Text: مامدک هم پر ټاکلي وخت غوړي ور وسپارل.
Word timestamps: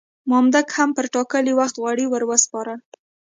مامدک 0.29 0.67
هم 0.77 0.89
پر 0.97 1.05
ټاکلي 1.15 1.53
وخت 1.59 1.75
غوړي 1.81 2.05
ور 2.07 2.23
وسپارل. 2.31 2.79